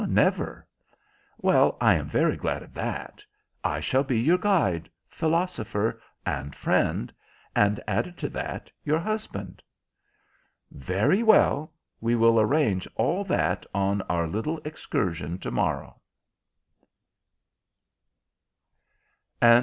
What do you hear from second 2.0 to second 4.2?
very glad of that. I shall be